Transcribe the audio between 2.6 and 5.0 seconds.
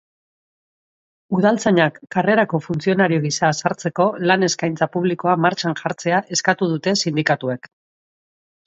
funtzionario gisa sartzeko lan eskaintza